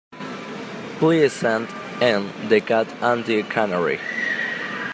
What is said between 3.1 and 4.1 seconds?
the Canary".